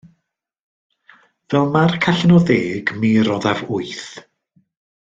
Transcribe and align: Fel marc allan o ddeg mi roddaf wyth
Fel 1.53 1.69
marc 1.75 2.09
allan 2.13 2.35
o 2.37 2.39
ddeg 2.47 2.85
mi 2.99 3.13
roddaf 3.27 3.59
wyth 3.69 4.09